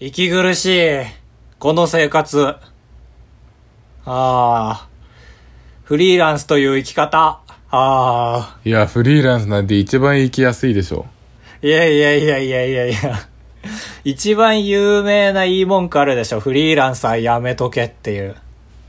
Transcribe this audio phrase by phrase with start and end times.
[0.00, 1.00] 息苦しい。
[1.58, 2.46] この生活。
[2.50, 2.60] あ
[4.06, 4.86] あ。
[5.82, 7.18] フリーランスという生き方。
[7.18, 7.40] あ
[7.72, 8.58] あ。
[8.64, 11.06] いや、フリーランスなんて一番生きやすいでしょ。
[11.62, 12.96] いやいやいやいやいやいや。
[14.04, 16.38] 一番有名ないい文句あるでしょ。
[16.38, 18.36] フリーランスはやめとけっていう。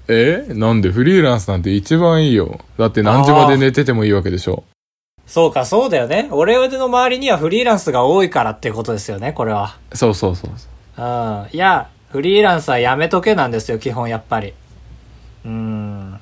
[0.10, 0.46] え？
[0.50, 0.92] なんで？
[0.92, 2.60] フリーランスなんて一番いいよ。
[2.78, 4.64] だって何時まで寝ててもいいわけでしょ。
[5.26, 6.30] そうか、そうだよね。
[6.32, 9.76] 俺の周りにはフリーランスが多いからっていうことですよね、これは。
[9.94, 10.52] そうそうそう。
[10.52, 10.54] う
[11.04, 11.48] ん。
[11.52, 14.54] いや、フリーランスはやめとけなんですよ、基本やっぱり。
[15.46, 16.20] うん。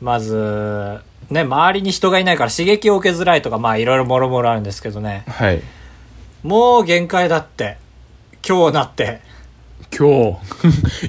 [0.00, 5.24] まず、ね、周りに人がいないから刺激を受けづらいとか、まあいろいろもろもろあるんですけどね。
[5.28, 5.62] はい。
[6.42, 7.78] もう限界だって。
[8.46, 9.22] 今日なって。
[9.96, 10.38] 今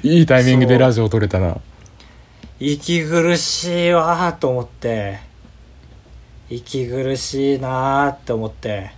[0.08, 1.58] いいタイミングでラジオ撮れたな。
[2.58, 5.20] 息苦しいわーと思って。
[6.48, 8.92] 息苦しいなーって思って。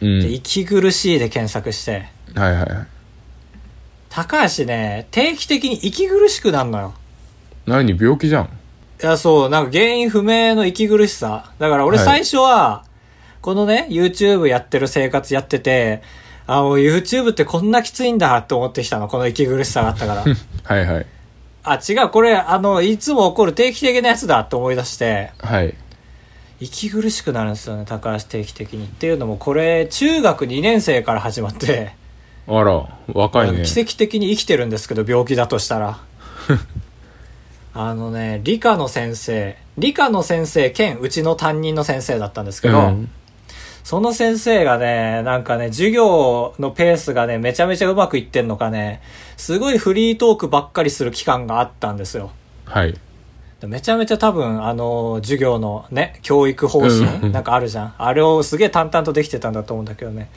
[0.00, 0.20] うん。
[0.20, 2.06] で息苦しいで検索して。
[2.36, 2.91] はいはいはい。
[4.14, 6.92] 高橋ね、定期的に息苦しくなるのよ。
[7.64, 7.96] 何？
[7.98, 8.44] 病気じゃん。
[8.44, 8.48] い
[9.00, 11.50] や、そう、なんか原因不明の息苦しさ。
[11.58, 12.84] だから俺はい最初は、
[13.40, 16.02] このね、YouTube やってる生活やってて、
[16.46, 20.24] あ、もう YouTube ってこんなきついんだって思ってきたの、この息苦しさがあったから。
[20.62, 21.06] はいはい。
[21.64, 25.74] あ、違う、これ、あの、いつも起こる定期的なやつだって思い出して、はい。
[26.60, 28.84] 息苦しくなるんですよね、高橋定期的に。
[28.84, 31.94] っていうのも、これ、中学2年生から始まって、
[32.46, 33.64] あら、若いね。
[33.64, 35.98] 奇跡的に生きてるんですけど、病気だとしたら。
[37.74, 43.10] あのね、理科の先生、理科の先生兼うちの担任の先生だったんですけど、うん。
[43.84, 49.00] その先生がね、なんかね、授業のペースがね、めちゃめちゃうまくいってんのかね、
[49.36, 52.30] すごいフリートークばっかりする期間があったんですよ。
[52.64, 52.94] はい。
[53.66, 57.94] めちゃめちゃ多分、あの、授業のね、教育方うん針なんかあるじゃん。
[57.96, 60.28] あれをすげえ淡々とできてたんだと思うんだけどね。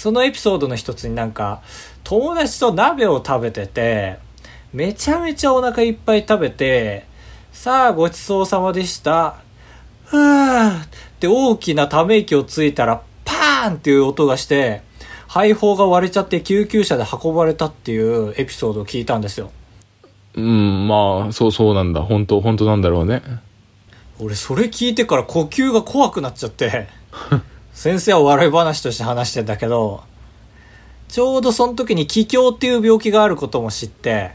[0.00, 1.60] そのエピソードの一つになんか、
[2.04, 4.16] 友達と鍋を食べてて、
[4.72, 7.04] めちゃめちゃお腹いっぱい食べて、
[7.52, 9.42] さあごちそうさまでした。
[10.06, 10.88] ふーっ
[11.20, 14.80] て大きなため息をついたら、パーンっていう音がして、
[15.28, 19.50] 肺胞が割れちゃって救急車で運ばれたっていうエピソードを聞いたんですよ。
[20.34, 22.00] うん、まあ、そうそうなんだ。
[22.00, 23.22] 本当本当なんだろうね。
[24.18, 26.88] 俺それ聞いてから呼吸が怖くなっちゃって
[27.72, 30.02] 先生は笑い話として話してんだけど
[31.08, 34.32] ちょうどその時に気胸っていう病気があることも知って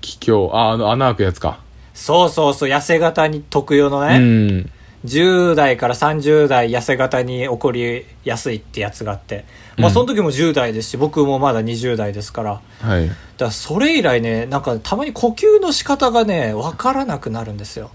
[0.00, 0.50] 気境。
[0.52, 1.60] あ、あの、穴開くやつか。
[1.94, 4.70] そうそうそう痩せ型に特有のうね、ん。
[5.04, 9.44] 10代から30代痩せ型に起こりやすいってやつがあって
[9.76, 13.08] まあうんその時も10代ですし僕もまだ20代ですからはい。
[13.08, 17.90] だからそれ以来ねなんかたまに呼吸の仕方がねわからなくなるんですよ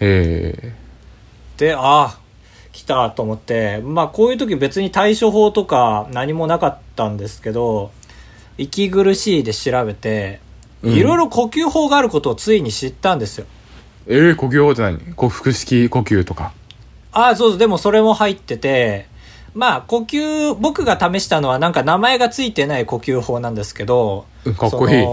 [0.00, 0.74] え
[1.56, 2.18] で、ああ、
[2.76, 7.90] 来たと思って、まあこういう時別に対処法とか何もなかったんですけど、
[8.58, 10.40] 息苦しいで調べて、
[10.82, 10.92] うん。
[10.92, 13.46] いろいろ呼吸法があることをついに知ったんですよ。
[14.06, 16.52] ええー、呼吸法って何こう腹式呼吸とか。
[17.12, 19.06] ああ、そうそう、でもそれも入ってて、
[19.54, 25.06] まあ呼吸、僕が試したのはなんか名前がついてない呼吸法なんですけど、うんかっこいい。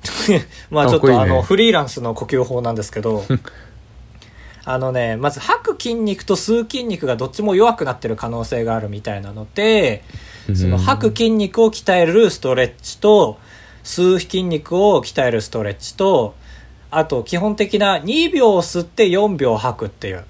[0.70, 3.24] まあちょっとあの、フリーランスの呼吸法なんですけど、
[4.70, 10.04] あのね、まず吐く筋肉と吸う筋肉がどっちも弱くなってる可能性があるみたいなので、
[10.54, 13.38] その吐く筋肉を鍛えるストレッチと、
[13.82, 16.34] 吸う筋肉を鍛えるストレッチと、
[16.90, 20.24] あと基本的な2秒吸って4秒吐くっていう。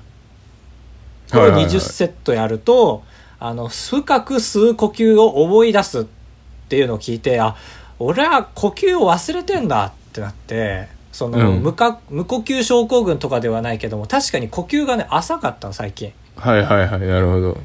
[1.33, 3.03] これをはいはいはい20セットやると、
[3.41, 6.05] あの、深く吸う呼吸を思い出すっ
[6.69, 7.57] ていうのを聞いて、あ、
[7.99, 16.13] 俺は呼吸を忘れてんだってなって、その、うん無か無呼吸症候群とかではないけども、確かに呼吸がね、浅かったの、最近。
[16.37, 17.59] はいはいはい、なるほど。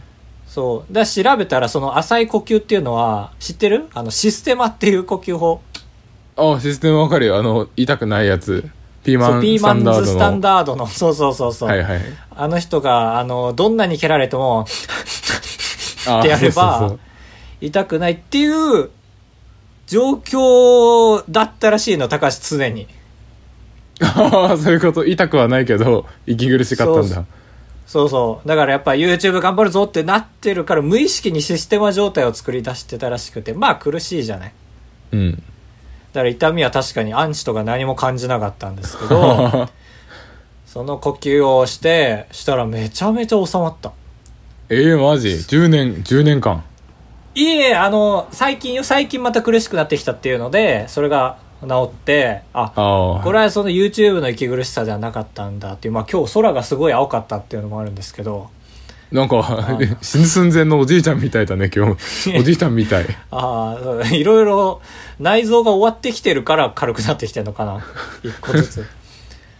[0.47, 0.93] そう。
[0.93, 3.89] だ調べたら、その浅い呼吸っていうのは、知ってる？
[3.93, 5.61] あの、システマっていう呼吸法。
[6.35, 7.37] あ、システムわかるよ。
[7.37, 8.67] あの、痛くないやつ。
[9.03, 10.05] ピーマそう、ンピーマンスタンダードの。
[10.05, 11.69] ズスタンダードの、そうそうそうそう。
[11.69, 12.01] はいはい。
[12.35, 14.65] あの人が、あの、どんなに蹴られても、
[16.07, 16.99] あってやればそうそう
[17.61, 18.89] 痛くないっていう
[19.85, 22.87] 状況だったらしいの、高橋常に。
[24.03, 25.05] そうああ、そういうこと。
[25.05, 27.25] 痛くはないけど、息苦しかったんだ。
[27.85, 28.47] そうそう。
[28.47, 34.53] だからやっぱ YouTube 頑張るぞってなってるから無意識にシステマ状態を作り出してたらしくて、まあ苦しいじゃない。
[35.11, 35.31] うん。
[36.13, 39.69] だから痛みは確かにアンチとか何も感じなかったんですけど、
[40.65, 43.91] その呼吸をして、したらめちゃめちゃ収まった。
[44.69, 46.63] ええマジ ?10 年、10年間。
[47.35, 53.21] いえいえ、あの、最近よ、最近また苦しくなってきたっていうので、それが治って、あ。
[53.23, 58.49] これはその YouTube の息苦しさじゃなかったんだっていう、まあ今日空がすごい青かったっていうのもあるんですけど、
[59.13, 62.35] なんか、 死ぬ寸前のおじいちゃんみたいだね、今日。
[62.35, 63.05] おじいちゃんみたい。
[63.29, 64.81] ああ、いろいろ
[65.19, 67.85] 内臓が終わってきてるから軽くなってきてんのかな。
[68.23, 68.77] 一個ずつ。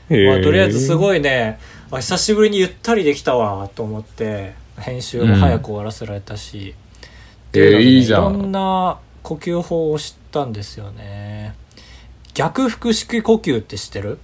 [0.09, 0.95] まあ、とりあえずすい。
[0.95, 1.59] ごいね、
[1.91, 6.57] あ久しぶりにゆったりできたわ、と思って、編集も早く終わらせられたし。
[6.57, 11.53] うのでねえーいいじゃんいろんな呼吸法を知ったんですよね。
[12.33, 14.19] 逆腹式呼吸って知ってる？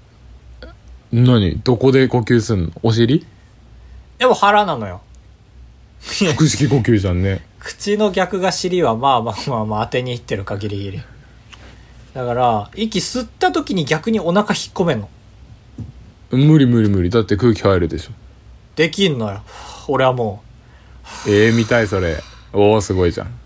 [1.11, 1.59] 何？
[1.63, 2.71] どこで呼吸すんの？
[2.83, 3.25] お尻？
[4.17, 5.01] でも腹なのよ。
[6.01, 7.45] 腹式呼吸じゃんね。
[7.59, 11.01] 口の逆が尻はまあまあまあまあ当てにいってるかギリギリ。
[12.13, 15.09] だから、息吸った時に逆にお腹引っ込めんの。
[16.31, 17.09] 無理無理無理。
[17.09, 18.11] だって空気入るでしょ。
[18.75, 19.43] できんのよ。
[19.87, 20.41] 俺はも
[21.27, 21.29] う。
[21.29, 22.23] ええ見たいそれ。
[22.53, 23.38] おおすごいじゃん。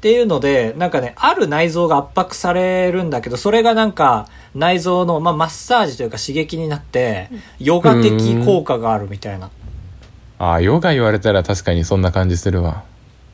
[0.00, 9.50] っていうので、なんかね、ある内臓が圧迫されるんだけど、それがなんか、内臓の、まあ、マッサージというか刺激になって、ヨガ的効果があるみたいな。
[10.38, 12.82] ああ、ヨガ言われたら確かにそんな感じするわ。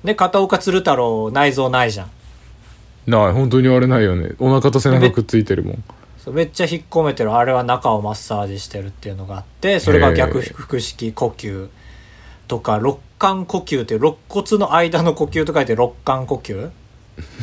[0.03, 2.11] で、片岡鶴太郎内臓ないじゃん。
[3.07, 4.33] ない、本当にあれないよね。
[4.41, 5.85] お腹と背中くっついてるもん。
[6.33, 7.33] めっちゃ引っ込めてる。
[7.33, 11.69] あれは中をマッサージしてるっていうのがあって、それが逆腹式呼吸
[12.49, 16.71] とか、肋間呼吸っていう、肋骨の間の呼吸と書いて肋間呼吸？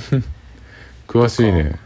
[1.07, 1.79] 詳しいね。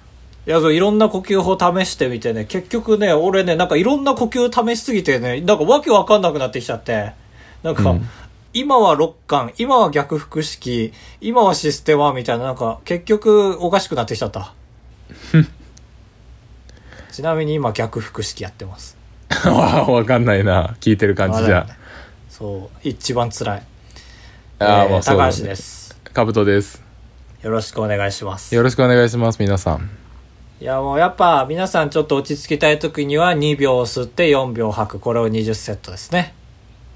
[0.46, 7.12] いや、そう、いろんな呼吸法試してみてね、結局ね、俺ね、なんかいろんな呼吸試しすぎてね、なんかわけわかんなくなってきちゃって、
[7.64, 8.10] なんか、うん
[8.54, 10.92] 今は肋間、今は逆腹式、
[11.22, 14.54] 今はシステマみたいな、なんか結局おかしくなってきちゃった。
[17.12, 18.98] ちなみに今逆腹式やってます。
[19.46, 20.76] わかんないな。
[20.80, 21.68] 聞いてる感じじゃ。
[22.38, 23.64] そう、一番辛い。
[24.60, 25.56] ああ、えーまあ高橋ねで。
[25.56, 25.96] す。
[26.14, 26.84] かぶとです。
[27.42, 28.54] よろしくお願いします。
[28.54, 29.90] よろしくお願いします、皆さん。
[30.62, 35.00] いやもうやっぱ皆さんちょっと落ち着きたい時には2秒吸って4秒吐く。
[35.00, 36.36] これを20セットですね。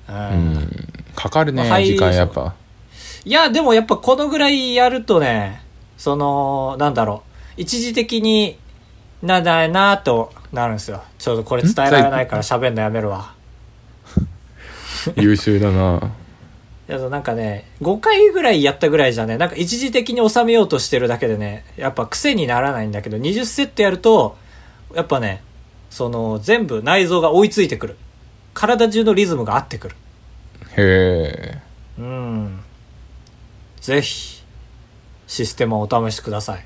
[0.08, 0.20] うんう
[0.60, 0.70] ん。
[1.16, 2.54] かかるね、まあはい時間やっぱ。
[3.26, 5.64] いや、でもやっぱこのぐらいやるとね、
[5.98, 7.24] その、なんだろ
[7.58, 8.60] う、一時的に
[9.24, 11.04] なんだよなとなるんですよ。
[11.18, 13.34] ちょっとこれ伝えられないから喋んのやめるわ。
[15.18, 16.12] 優秀だな。
[16.89, 24.36] いや、なんかね、5回ぐらいやったぐらいじゃね、なんか一時的に収めようとしてるだけでね、やっぱ癖にならないんだけど、20セットやると、
[24.94, 25.42] やっぱね、
[25.89, 27.98] その、全部内臓が追いついてくる。
[28.53, 29.95] 体中のリズムが合ってくる。
[30.77, 31.62] へえ。
[31.97, 32.59] うん。
[33.80, 34.42] ぜひ、
[35.27, 36.65] システムをお試しください。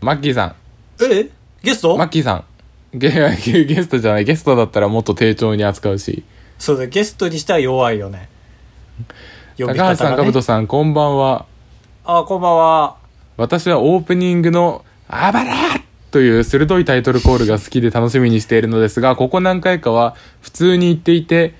[0.00, 0.54] マッキーさん。
[1.02, 1.30] え？
[1.62, 1.96] ゲスト？
[1.96, 2.44] マッキーさん。
[2.92, 4.24] ゲゲ ゲストじゃない。
[4.24, 6.22] ゲストだったらもっと丁重に扱うし。
[6.58, 8.28] そうだ、ゲストにしては弱いよね。
[9.58, 10.42] 呼び高橋さん、かぶと。
[10.42, 11.46] さん、こんばんは。
[12.04, 12.96] あ、こんばんは。
[13.36, 15.54] 私はオープニングの、あばら
[16.10, 21.54] という鋭いタイトルコールが好きで楽しみにしているのですが、ここ何回かは普通に言っていて、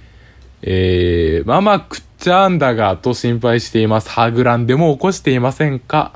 [0.62, 4.08] えー、ママ食っちゃうんだが、と心配しています。
[4.08, 6.12] ハグランでも起こしていませんか？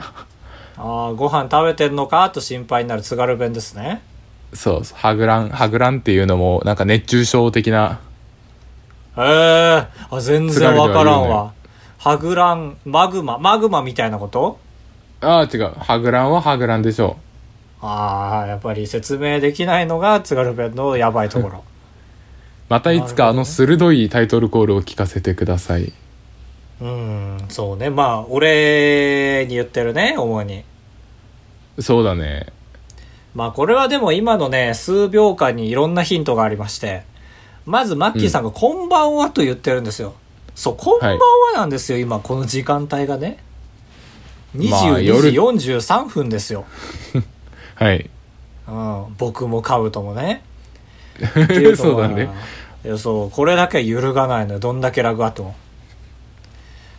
[0.79, 4.00] あご飯食べてんのかと心配になる津軽弁ですね。
[4.55, 8.00] そうそう、ハグラン、ハグランっていうのも、なんか熱中症的な、
[9.25, 11.52] へえあ、全然わからんわ。
[11.99, 14.58] ハグラン、マグマ、マグマみたいなこと？
[15.20, 15.72] ああ、違う。
[15.78, 17.19] ハグランはハグランでしょ
[17.82, 21.58] ああ、やっぱり説明できないのが津軽弁のやばいところ。
[21.58, 21.62] う。
[22.70, 25.93] またいつかあの鋭いタイトルコールを聞かせてください。
[26.81, 27.90] うん、そうね。
[27.90, 30.64] まあ、俺に言ってるね、主に。
[31.78, 32.46] そうだね。
[33.34, 37.03] まあこれはでも今のね、数秒間にいろんなヒントがありまして、
[37.67, 40.14] まずマッキーさんがこんばんはと言ってるんですよ。
[40.55, 41.19] そう、こんばんは
[41.55, 43.38] なんですよ、今この時間帯がね。
[44.55, 45.38] まあ22夜時
[45.76, 46.64] 43分ですよ。
[47.76, 48.10] はい。
[48.69, 50.43] うん、僕もカブトもね。
[51.20, 52.31] っていうそうだね。
[52.84, 54.58] いや、そう、これだけは揺るがないのよ。
[54.58, 55.55] どんだけラグあっても。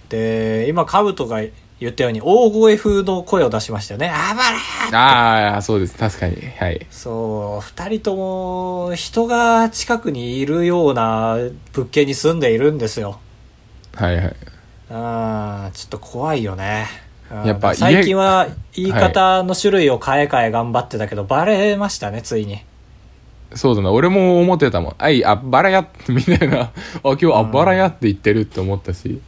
[0.09, 1.41] で、今カブトが
[1.81, 4.07] 言ったように大声風の声を出しましたよね。
[4.07, 5.97] あばらーああ、そうです。
[5.97, 6.35] 確かに。
[6.35, 6.85] はい。
[6.91, 11.37] そう、二人とも人が近くにいるような
[11.73, 13.19] 物件に住んでいるんですよ。
[13.95, 14.25] はいはい。
[14.25, 16.85] うん、ちょっと怖いよね。
[17.31, 22.59] うんやっぱ家最近は言い方の種類を変え変え頑張ってたけど、バレましたね、ついに。
[23.55, 23.91] そうだな。
[23.91, 24.95] 俺も思ってたもん。
[24.99, 26.61] あい、あっばらやみたいな。
[26.61, 26.71] あ、
[27.03, 29.19] 今日あっばらやって言ってるって思ったし。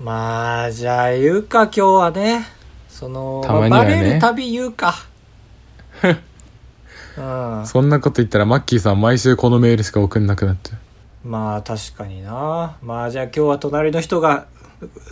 [0.00, 2.46] まあ、じゃあ言うか、今日はね。
[2.88, 4.94] その、たまにはねバレるたび言うか。
[7.16, 7.66] うん。
[7.66, 10.76] そんなこと言ったらマッキーさん毎週このメールしか送んなくなっちゃ
[11.24, 11.28] う。
[11.28, 12.76] まあ確かにな。
[12.82, 14.46] まあじゃあ今日は隣の人が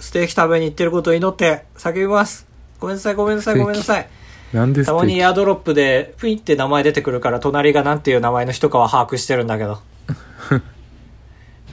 [0.01, 2.47] ステーキ食べに行ってることを祈って叫びます。
[2.81, 4.09] ごめんなさい、ごめんなさい、ごめんなさい。
[4.53, 9.81] なんですたまにエアドロップでプイって名前出てくるから隣がなんていう名前の人かは把握してるんだけど。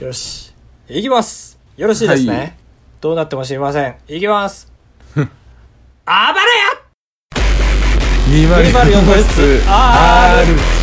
[0.00, 0.54] よし。
[0.88, 1.58] いきます。
[1.76, 2.59] よろしいですね、はい
[3.00, 3.96] どうなっても知りません。
[4.08, 4.70] いきます。
[6.04, 6.70] あばれや
[8.28, 10.80] ！204号室 R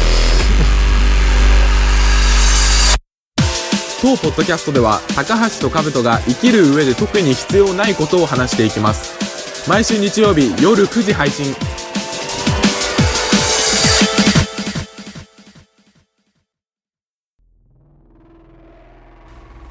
[4.01, 9.69] 当ポッドキャストでは高橋と兜が生きる上で特に必要ないことを話していきます。
[9.69, 11.53] 毎週日曜日夜9時配信。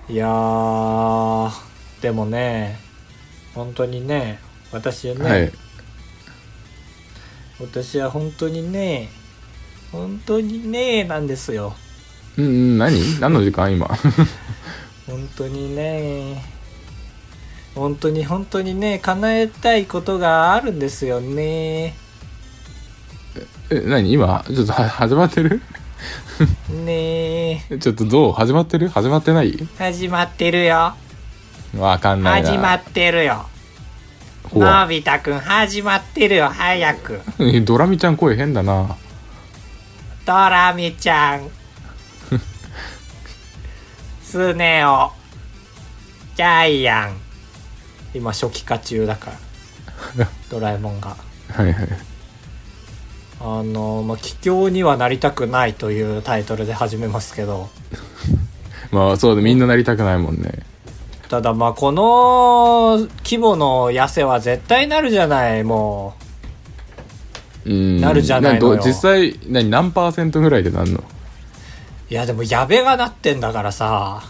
[0.09, 2.79] いやーでもね
[3.55, 4.39] 本当にね
[4.73, 5.53] 私はね、はい。
[7.61, 9.09] 私は本当にね
[9.91, 11.75] 本当にねなんですよ。
[12.37, 13.21] うんうん何？
[13.21, 13.87] 何の時間今？
[15.07, 16.45] 本当にね
[17.75, 21.97] 本当に本当にね叶えたいことがあるんですよね。
[23.71, 24.13] え何？
[24.13, 24.45] 今？
[24.47, 25.63] ちょっとは始まってる？
[26.85, 28.33] ね ちょっとどう？
[28.33, 28.89] 始まってる？
[28.91, 29.57] 始まってない？
[29.79, 30.95] 始まってるよ
[31.75, 32.49] わかんないな。
[32.51, 33.47] 始まってるよ。
[34.55, 37.21] のび太くん始まってるよ早く。
[37.41, 38.97] えドラミちゃん声変だな。
[40.25, 41.49] ドラミちゃん。
[44.23, 45.13] スネ夫。
[46.37, 47.17] ジャイアン。
[48.15, 49.33] 今初期化中だか
[50.17, 50.29] ら。
[50.51, 51.17] ドラえもんが。
[51.53, 51.89] はいはい。
[53.39, 57.69] あのまあ桔梗にはなりたくないというタイトルで始めますけど。
[58.91, 60.61] まあそうだみんななりたくないもんね
[61.29, 66.15] ただまあこの規模の痩せは絶対なるじゃないも
[67.65, 67.73] う。
[67.73, 68.01] ん。
[68.01, 68.77] なるじゃないのよ。
[68.77, 71.01] ど実際何何パーセントぐらいでなんの？
[71.01, 71.03] う
[72.09, 74.23] いやでも矢部がなってんだからさ。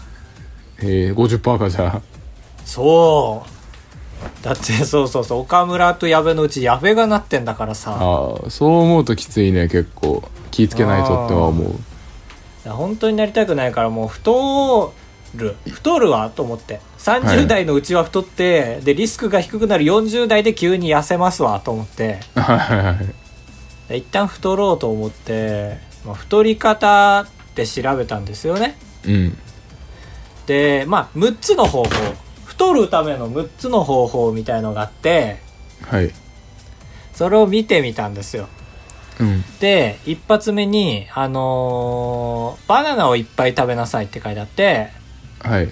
[0.79, 2.01] えー、50%かじゃあ。
[2.65, 4.43] そう。
[4.43, 7.91] だってそうそうそう岡村と矢部のうち矢部がなってんだからさ。
[7.91, 10.27] ああそう思うときついね結構。
[10.49, 11.75] 気ぃつけないとっては思う。
[12.67, 14.93] 本当になりたくないからもう太
[15.35, 15.55] る。
[15.69, 16.75] 太るわと思って。
[16.75, 19.85] はい30代のうちは太って、でリスクが低くなる。
[19.85, 22.19] 40代で急に痩せますわと思って。
[22.35, 22.97] は
[23.89, 28.77] い一旦太ろうと思って、まあ、太り方って調べたんですよね。
[29.05, 29.37] うん。
[30.47, 31.89] でまあ6つの方法。
[32.45, 35.39] 太るための6つの方法みたいのがあって。
[35.83, 36.11] はい。
[37.13, 38.49] それを見てみたんですよ。
[39.19, 39.43] うん。
[39.59, 44.91] で一発目にあのーバナナをいっぱい食べなさいって書いてあって
[45.39, 45.71] はい。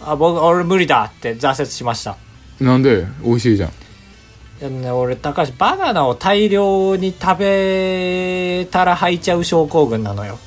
[0.00, 2.16] あ僕俺無理だって挫折しました。
[2.60, 3.06] なんで？
[3.22, 4.82] 美味しいじゃん。
[4.82, 10.38] ね俺高橋バナナを大量に食べたら吐いちゃう症候群なのよ。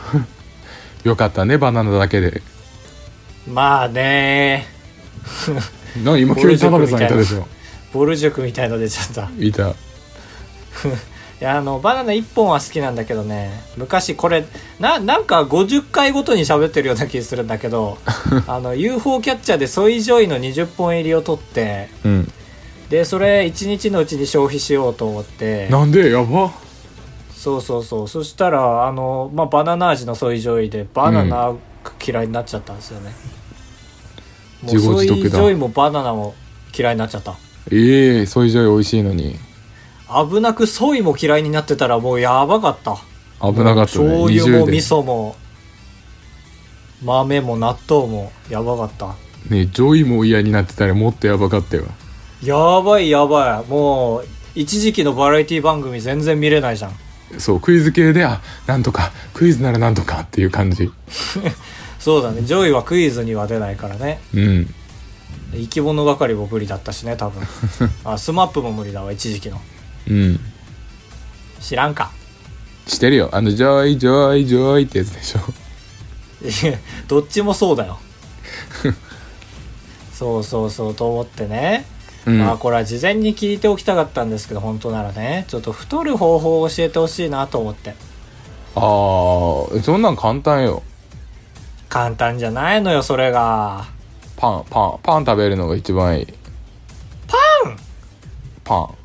[1.04, 2.42] よかったねバナナだけで。
[3.48, 4.66] まあね。
[6.04, 7.46] な今急に田辺さんいたでしょ。
[7.92, 9.30] ぼる塾みたいの出ちゃった。
[9.38, 9.52] い
[11.36, 13.50] いたやあのバナナ1本は好きなんだけどね。
[13.76, 14.44] 昔これ
[14.80, 17.98] ななんか50回ごとに喋ってるような気するんだけど
[18.48, 22.32] あの UFO キャッチャーでソイジョイの20本入りを取ってうん。
[22.88, 25.68] でそれ1日のうちに消費しようと思って。
[25.68, 26.10] なんで？
[26.10, 26.52] やば。
[27.34, 28.08] そうそうそう。
[28.08, 31.52] そしたらあの、まあ、バナナ味のソイジョイでバナナ
[32.04, 33.10] 嫌いになっちゃったんですよね、
[34.62, 36.34] もう自業ソイジョイもバナナも
[36.76, 37.34] 嫌いになっちゃった。
[37.70, 39.36] ええソイジョイ美味しいのに
[40.08, 42.96] 危なくソイも嫌いになってたらもうやばかった。
[43.40, 44.06] 危なかったね。
[44.06, 44.78] 醤油も20味で。
[44.78, 45.36] 噌も
[47.02, 49.14] 豆も納豆もやばかった。
[49.50, 51.86] ねジョイも嫌になってたらもっとやばかったよ。
[52.42, 53.70] やばいやばい。
[53.70, 56.92] もう一時期のバラエティ番組全然見れないじゃん。
[57.38, 60.90] そうクイズ系であなんとかクイズならなんとかっていう感じ。
[61.98, 62.42] そうだね。
[62.42, 64.20] ジョイはクイズには出ないからね。
[64.32, 64.74] うん。
[65.52, 67.42] 生き物係も無理だったしね多分。
[68.04, 69.60] あスマップも無理だわ一時期の
[70.08, 70.40] うん。
[71.60, 72.10] 知らんか。
[72.86, 73.28] してるよ。
[73.32, 75.40] あのジョイジョイジョイってやつでしょ。
[76.42, 77.98] いやどっちもそうだよ。
[80.12, 81.84] そうそうそうと思ってね、
[82.26, 82.38] うん。
[82.38, 85.44] まあこれは事前に聞いておきたかったんですけど本当ならね。
[85.48, 87.94] ちょっと太る方法を教えてほしいなと思って。
[88.76, 90.82] あーそんなん簡単よ。
[91.88, 93.86] 簡単じゃないのよそれが。
[94.36, 96.26] パンパンパン食べるのが一番いい。
[97.26, 97.76] パン！
[98.64, 98.95] パン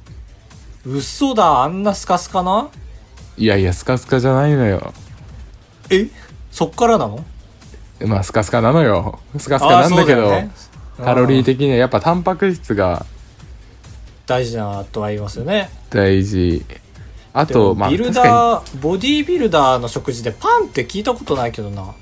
[0.86, 2.70] 嘘だあんなスカスカな？
[3.38, 4.94] いやいやスカスカじゃないのよ。
[5.90, 6.08] え？
[6.52, 7.24] そっからなの？
[8.06, 9.20] まあスカスカなのよ。
[9.38, 10.52] スカスカなんだけどね。
[10.98, 13.06] カロリーうん的にはやっぱタンパク質が
[14.26, 15.70] 大事なとは言いますよね。
[15.90, 16.66] 大事。
[17.34, 21.94] あとまあビルダーボディービルダーの食事でパンって聞いたことないけどな。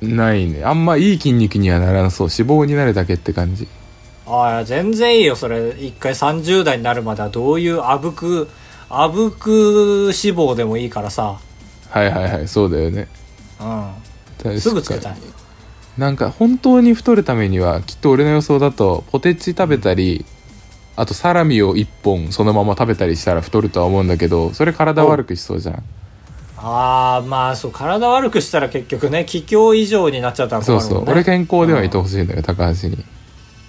[0.00, 0.64] にないね。
[0.64, 2.28] あんまいい筋肉にはならなそう。
[2.28, 3.68] 脂肪になるだけって感じ
[4.30, 5.70] ああ全然いいよそれ。
[5.78, 8.48] 一回30代になるまではどういうあぶく
[8.90, 11.38] あぶく脂肪でもいいからさ。
[11.88, 13.08] はいはいはいそうだよね。
[14.44, 14.60] うん。
[14.60, 15.16] すぐつけたい。
[15.96, 20.24] なんか本当に太るためにはきっと俺の予想だとポテチ食べたり
[20.94, 25.82] あとサラミを1本そのまま食べたりしたら太るとは思うんだけどそれ体悪くしそうじゃん。
[26.56, 31.04] ああまあそう体悪くしたら結局ね気境以上になっちゃったらそうそう。
[31.10, 33.04] 俺健康ではいてほしいんだよ高橋に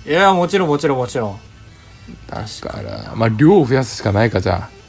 [0.06, 1.40] いやもちろんもちろんもちろん。
[2.28, 4.80] だからまあ量を増やすしかないかじゃあ。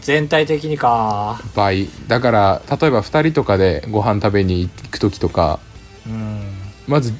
[0.00, 1.40] 全体的にか。
[1.54, 1.88] 倍。
[2.06, 5.58] だから例えば2人とかでご飯食べに行く時とか。
[6.06, 6.40] うん。
[6.86, 7.12] まず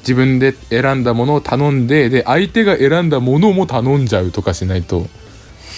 [0.00, 5.06] 自分で選んだものを頼んでで相手が選んだものも頼んじゃうとかしないと。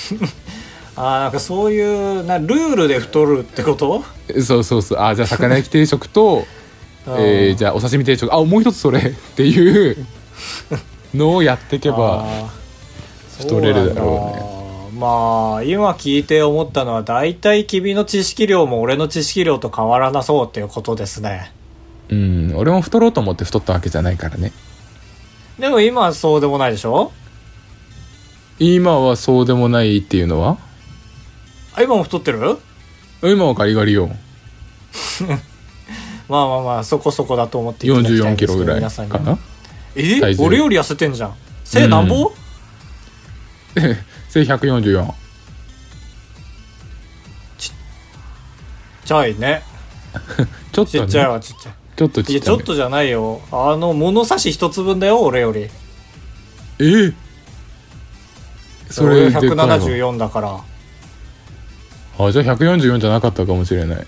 [0.96, 4.04] あーなんかそういうなルールで太るってこと、
[4.40, 4.98] そうそうそう。
[5.00, 6.46] あじゃあ魚焼き定食と
[7.06, 8.32] えー、じゃゃあお刺身定食。
[8.32, 8.98] あもう一つそれ。
[9.00, 10.06] っていう。
[11.14, 12.24] のをやっていけば
[13.38, 14.32] 太れるだろ
[14.90, 14.98] うね。
[15.00, 21.52] まあ今聞いて思ったのは大体君の知識量も俺の知識量と変わらなそうっていうことですね。
[22.08, 22.52] うん。
[22.56, 24.52] 俺も太ろうと思って太ったわけじゃないからね。
[25.58, 27.12] でも今はそうでもないでしょ？
[28.58, 30.58] 今はそうでもないっていうのは？
[31.76, 32.58] あ今も太ってる？
[33.22, 34.10] 今はガリガリよ
[36.28, 38.36] まあまあまあそこそこだと思っていただきたい44んです。
[38.36, 39.38] けどキロぐらい皆さんにかな？
[39.94, 40.20] え？
[40.38, 41.34] 俺より痩せてんじゃん。
[41.64, 42.32] 背なんぼ、
[44.28, 45.12] 背144
[49.04, 49.62] ちゃいね。
[50.72, 51.74] ちょっとちっちゃいね わちっちゃい。
[51.96, 52.56] ちょっといちっちゃめ。
[52.56, 53.40] やちょっとじゃないよ。
[53.52, 55.68] あの物差し一つ分だよ俺より。
[56.78, 56.82] え？
[56.82, 57.14] ー
[58.90, 60.48] そ俺れでかいわ174だから。
[62.16, 64.06] あじゃあ144じゃなかったかもしれない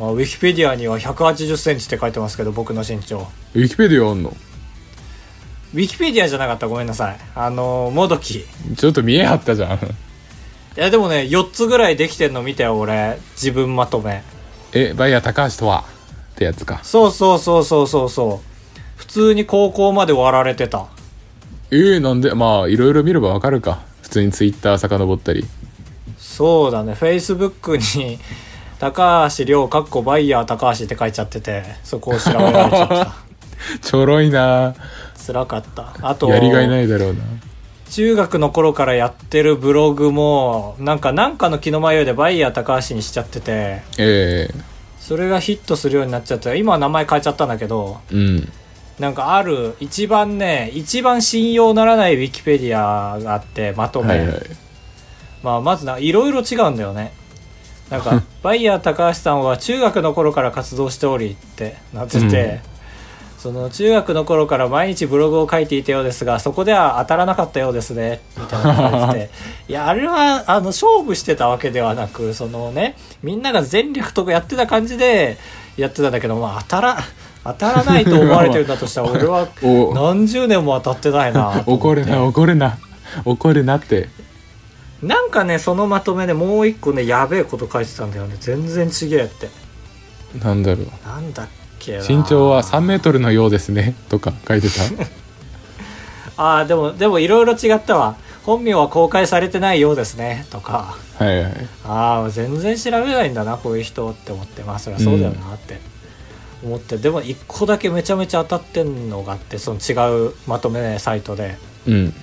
[0.00, 3.28] まあウィキペディアには1 8 0センチって書いてますけど僕の身長。
[3.54, 4.30] ウィキペディアあんの？
[4.30, 6.66] ウィキペディアじゃなかった？
[6.68, 7.18] ごめんなさい。
[7.34, 8.38] あのもどき。
[8.38, 8.44] い
[8.76, 9.78] ちょっと見えはったじゃん。
[10.74, 13.18] やでもね4つぐらいできてんの見たよ俺。
[13.34, 14.22] 自分まとめ。
[14.72, 15.84] えバイヤー高橋とは？
[16.32, 16.80] ってやつか。
[16.82, 18.48] そうそうそうそうそうそう。
[18.96, 20.86] 普通に高校まで割られてた。
[21.70, 22.34] えー、なんで？
[22.34, 23.80] まあいろいろ見ればわかるか。
[24.00, 25.44] 普通にツイッター遡ったり。
[26.18, 26.94] そうだね。
[26.94, 28.18] フェイスブックに
[28.80, 33.14] 高橋亮かっこバイヤー高橋って書いちゃっててそこを調べられちゃった。
[33.82, 34.74] ちょろいな。
[35.26, 35.94] 辛かった。
[36.00, 37.20] あとやりがいないだろうな。
[37.90, 44.54] 中学の頃からやってるブログもなんかなんかの気の迷いでバイヤー高橋にしちゃっててええ。
[44.98, 48.50] それがヒットするようになっちゃって今は名前変えちゃったんだけどうん。
[48.98, 54.40] なんかある一番ね一番信用ならないウィキペディアがあってまとめ、はいはい。
[55.42, 57.12] まあ、まずないろいろ違うんだよね
[57.90, 62.60] なんか バイヤー高橋さんは中学の頃から活動しておりってなってて、
[63.38, 69.28] その中学の頃から毎日ブログを書いていたようですがそこでは当たらなかったようですねみたいなのが書い
[69.68, 75.38] やあれはあの勝負してたわけではなくそのねみんなが全力とかやってた感じで
[75.78, 76.98] やってたんだけど、まあ、当たら
[77.44, 82.78] 当たらないと思われてるんだとしたら 俺はお何十年も当たってないな怒るな怒るな。
[83.24, 84.08] 怒るなって
[85.02, 88.36] なんかねそのまとめでもう一個ねやべえこと書いてたんだよね。
[88.40, 89.48] 全然ちげえって。
[90.42, 90.86] なんだろう。
[91.06, 92.04] なんだっけな。
[92.06, 93.94] 身長は3メートルのようですね。
[94.08, 94.82] とか書いてた。
[96.36, 98.16] ああでもでもいろいろ違ったわ。
[98.42, 100.46] 本名は公開されてないようですね。
[100.50, 100.96] とか。
[101.18, 101.68] はいはい。
[101.86, 104.62] ああ全然調べないんだなこういう人って思って。
[104.62, 105.80] まあそりゃそうだよなって。
[106.62, 111.56] 思って、でも一個だけめちゃめちゃ当たってんのがあってその違うまとめサイトで。
[111.86, 112.14] うん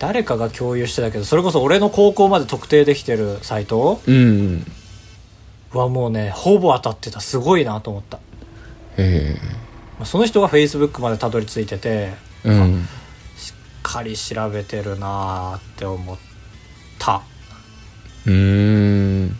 [0.00, 4.66] 誰かが共有してたけどそれこそ俺の高校まで特定できてるサイトうん
[5.72, 7.20] はもうねほぼ当たってた。
[7.20, 8.18] すごいなと思った。
[8.96, 9.36] え。
[9.98, 12.88] まあその人が Facebook までたどり着いててえうん。
[13.36, 16.18] しっかり調べてるなーって思っ
[16.98, 17.22] た。
[18.26, 18.32] うー
[19.26, 19.36] ん。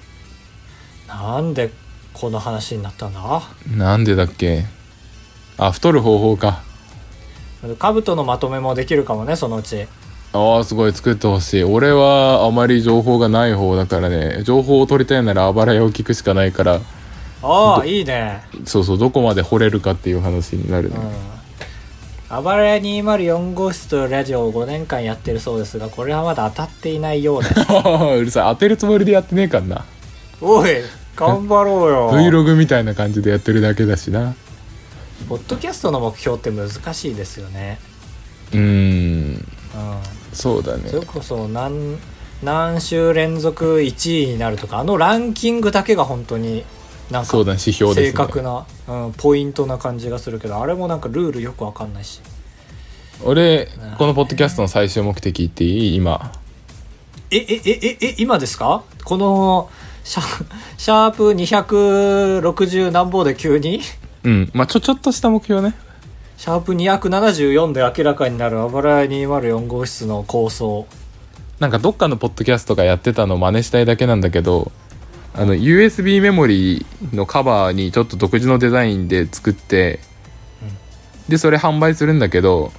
[1.09, 1.73] なんで
[2.13, 3.43] この話になったんだ？
[3.77, 4.67] なんでだっけ？
[5.57, 6.63] あ太る方法か。
[7.79, 9.89] カブトのまとめもできるかもねそのうち
[10.33, 11.65] ああすごい作ってほしい。
[11.65, 14.43] 俺はあまり情報がない方だからね。
[14.45, 16.81] 情報を取りたいならあばら屋を聞くしかないから。
[17.43, 18.43] ああいいね。
[18.65, 22.37] そうそうどこまで掘れるかっていう話になるね、うん。
[22.37, 27.55] あばらや204号室というラジオを5年間やってるそうですがこれはまだ当たっていないようです。
[28.17, 28.55] うるさい。
[28.55, 29.85] 当てるつもりでやってねえかんな。
[30.41, 30.71] おい
[31.17, 32.13] 頑張ろうよ。
[32.31, 34.37] Vlog みたいな感じでやってるだけだしな。
[35.29, 37.81] ポッドキャストの目標って難しいですよね。
[38.53, 38.63] うーん。
[38.63, 40.89] うんそうだね。
[40.89, 41.99] それこそ何
[42.43, 46.65] 何週連続1位になるとかあのランキングだけが本当に
[47.11, 52.21] なんか正確な、うん、ポイントな感じがするけどあれもなんかルールよくわかんないし。
[53.23, 55.97] 俺このポッドキャストの最終目的言っていい？
[55.97, 56.33] 今。
[57.31, 58.83] えええええ今ですか？
[59.05, 59.69] この
[60.05, 60.23] シャ
[60.79, 63.83] シャープ260何本で急に？
[64.25, 64.51] うん。
[64.55, 65.75] まあちょちょっとした目標ね
[66.41, 70.87] シャープ274で明らかになるあばらや204号室の構想。
[71.59, 74.73] なんかどっかのポッドキャストがやってたのを真似したいだけなんだけど
[75.35, 80.01] あの USB メモリのカバーにちょっと独自のデザインで作って、
[81.29, 82.73] でそれ販売するんだけど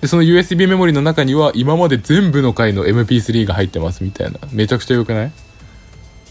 [0.00, 4.38] でその USB メモリの中には今まで全部の回の MP3 が入ってますみたいな。
[4.52, 5.32] めちゃくちゃよくない？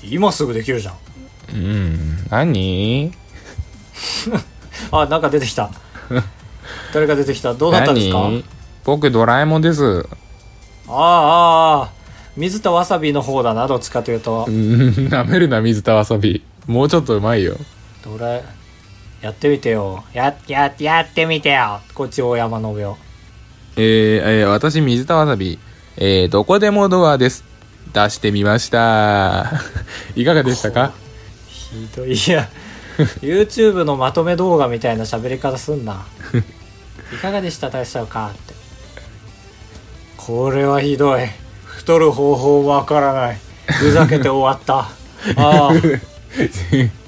[0.03, 0.95] 今すぐできるじゃん。
[1.53, 2.27] うん。
[2.29, 3.11] 何？
[4.93, 5.69] あなんか出てきた
[6.93, 7.53] 誰か出てきた？
[7.53, 8.19] どうなったんですか？
[8.21, 8.43] 何？
[8.83, 10.07] 僕ドラえもんです。
[10.87, 11.91] ああああ
[12.37, 14.45] 水田わさびの方だなどっちかというと。
[14.47, 16.43] うんなめるな水田わさび。
[16.67, 17.55] もうちょっとうまいよ。
[18.03, 18.43] どれ？
[19.21, 20.03] やってみてよ。
[20.13, 21.79] やややってみてよ。
[21.93, 22.97] こっち大山信夫
[23.77, 25.57] えーえー私水田わさび、
[25.97, 27.43] えーどこでもドアです。
[27.93, 29.51] 出してみました。
[30.15, 30.91] いかがでしたか？
[31.47, 32.13] ひどい。
[32.13, 32.47] いや
[33.21, 36.05] YouTube のまとめ動画みたいな喋り方すんな
[37.13, 38.53] いかがでした大将かって。
[40.17, 41.27] これはひどい。
[41.65, 43.37] 太る方法わからない。
[43.67, 44.89] ふざけて終わった。
[45.39, 45.71] ああ。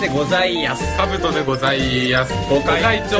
[0.00, 0.96] でございやす。
[0.96, 2.32] カブトでございます。
[2.48, 3.18] ご会長。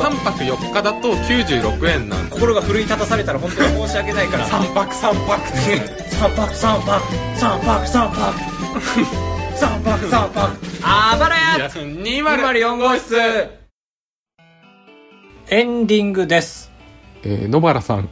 [0.00, 4.48] 3泊4日だと96円なん心が奮い立たされたら本当に申し訳ないから。
[4.48, 5.48] 3泊3泊。
[5.48, 6.54] って三泊。
[6.54, 7.28] 三泊三泊。
[7.36, 10.08] 三泊三泊。
[10.08, 13.14] 三泊あばらや204号室。
[15.50, 16.72] エンディングです。
[17.24, 18.08] えー野原さん。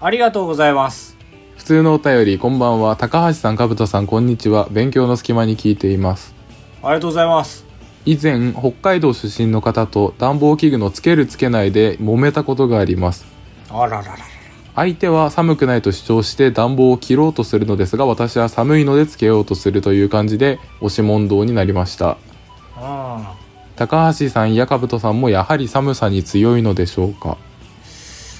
[0.00, 1.16] ありがとうございます。
[1.56, 2.96] 普通のお便りこんばんは。
[2.96, 4.66] 高橋さんかぶとさんこんにちは。
[4.72, 6.37] 勉強の隙間に聞いています
[6.82, 7.64] ありがとうございます。
[8.04, 13.26] 以前北海道出身の方と暖房器具のつけるつけないで揉めたことがあります。
[13.70, 14.18] あらららら
[14.74, 22.16] 相手は寒くないと主張して暖房を切ろうとするのですが私は寒いのでつけようとするという感じで押し問答になりました。
[22.76, 22.80] う
[23.20, 23.26] ん
[23.74, 27.36] 高橋さんやかぶとさんもやはり寒さに強いのでしょうか？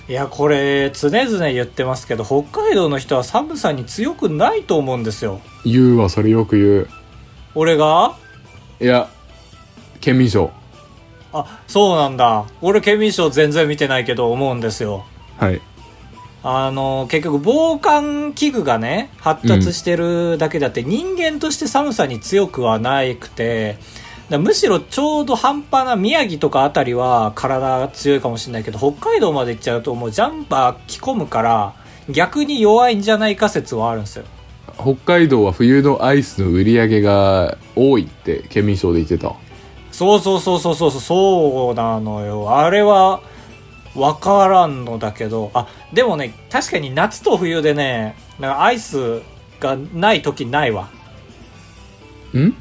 [0.08, 5.40] いやこれ常々言ってますけど北海道の人は寒さに強くないと思うんですよ。
[5.64, 6.88] 言うわそれよく言う。
[7.54, 8.16] 俺が？
[8.80, 9.08] いや
[10.00, 10.50] 県民賞。
[11.32, 12.46] あそうなんだ。
[12.60, 15.04] 俺県民賞全然見てないけど思うんですよ。
[15.36, 15.60] はい。
[16.42, 23.76] あの結局防寒器具がね発達してるだけであって、人間として寒さに強くはなくて
[24.30, 31.74] だむしろちょうど半端な宮城とかあたりは体が強いかもしれないけど北海道まで行っちゃうともうジャンパー着込むから
[32.08, 34.24] 逆に弱いんじゃないか説はあるんですよ
[34.80, 39.34] 北海道は冬のアイスの売り上げが多いって県民賞で言ってた。
[39.90, 42.56] そうそうそうそうそうそうそうなのよ。
[42.56, 43.20] あれは
[43.94, 45.50] 分からんのだけど。
[45.54, 49.22] あでもね確かに夏と冬でねなんかアイス
[49.58, 50.88] がない時ないわ。
[52.32, 52.54] ん？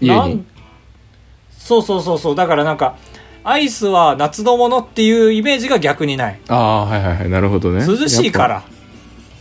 [0.00, 0.46] なん？
[1.50, 2.36] そうそうそうそう。
[2.36, 2.96] だからなんか
[3.42, 6.40] アイスは夏のものっていうイメージが逆にない。
[6.48, 7.30] ああはいはいはい。
[7.30, 7.84] なるほどね。
[7.84, 8.62] 涼しいから。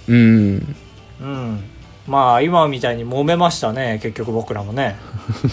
[0.08, 0.76] うん
[1.22, 1.64] うん。
[2.08, 4.96] まあ今みたいに揉めましたね結局僕らもね。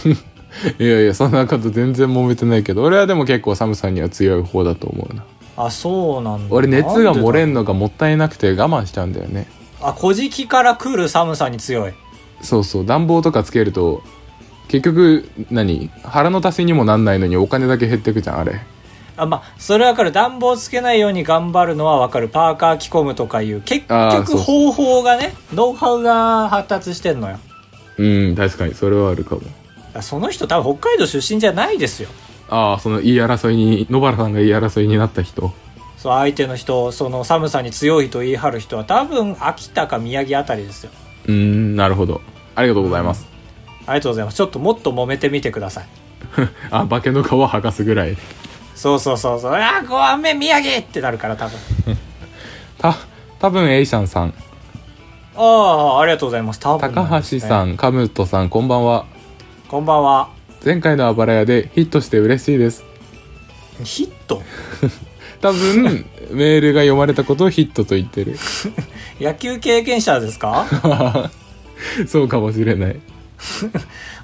[0.79, 5.25] いやいやそんなこと全然揉めてないけど俺はでも結構寒さには強い方だと思うな。
[5.57, 6.55] あそうなんだ。
[6.55, 9.47] 俺熱が漏れんののがもったいなくて我慢しちゃうんだよね。
[9.81, 11.93] あ小じきから来る寒さに強い。
[12.41, 12.87] そうそう。
[12.87, 14.03] 暖房とかつけると
[14.69, 15.91] 結局何？
[16.05, 18.61] 腹の足しにもなんないのにお金だけ減ってくじゃんあれ
[19.17, 20.13] あまあそれはわかる。
[20.13, 22.29] 暖房つけないように頑張るのはわかる。
[22.29, 27.39] パーカー着込むとかいう結局方法がねノウハウが発達してんのよ。
[27.99, 28.75] うん確かに。
[28.75, 29.43] それはあるかも。
[30.03, 32.09] その人多分北海道出身じゃないですよ。
[32.51, 35.53] ああその言い争いに野原さんが言い争いになった人。
[35.97, 40.91] そう相手の人その寒さに強いと言い張る人は多分秋田か宮城あたりですよ。
[41.27, 42.21] うーんなるほど。
[42.55, 43.27] ありがとうございます、
[43.87, 44.37] ありがとうございます。
[44.37, 45.87] ちょっともっと揉めてみてください。
[46.71, 48.17] あ化けの皮剥がすぐらい
[48.75, 49.53] そうそうそうそう。
[49.55, 49.83] ああ
[50.17, 51.59] ごめん宮城ってなるから多分。
[52.79, 52.97] た
[53.39, 54.35] 多分エイシャンさん。
[55.37, 56.61] ああありがとうございます。
[56.61, 59.07] 多分高橋さんんカムトさんこんばんは。
[59.69, 60.29] こんばんは。
[60.65, 62.85] 前回のあばら屋でヒットして嬉しいです。
[63.83, 64.43] ヒット？
[65.41, 68.39] 多分メールが読まれたことをヒットと言ってる。
[69.21, 70.65] 野球経験者ですか？
[72.09, 72.97] そうかもしれない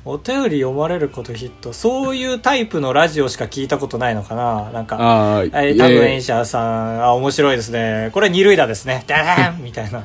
[0.05, 4.71] お便り読まれることヒットそういうタイプのラジオしか聞いたことないのかな？
[4.73, 8.11] なんかああえー、多分エンシャーさん、あ、面白いですね。
[8.13, 9.05] これ二塁打ですね。
[9.07, 10.05] ダーンみたいな。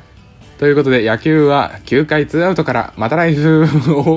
[0.58, 3.66] ということで野球は9回ツーアウトからまた来週を